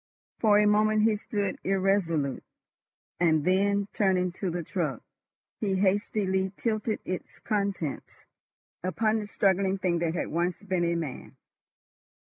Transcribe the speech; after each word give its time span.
For 0.39 0.57
a 0.57 0.65
moment 0.65 1.03
he 1.03 1.15
stood 1.15 1.59
irresolute, 1.63 2.43
and 3.19 3.45
then, 3.45 3.87
turning 3.93 4.31
to 4.31 4.49
the 4.49 4.63
truck, 4.63 5.03
he 5.59 5.75
hastily 5.75 6.53
tilted 6.57 7.01
its 7.05 7.37
contents 7.37 8.25
upon 8.83 9.19
the 9.19 9.27
struggling 9.27 9.77
thing 9.77 9.99
that 9.99 10.15
had 10.15 10.29
once 10.29 10.63
been 10.63 10.85
a 10.85 10.95
man. 10.95 11.35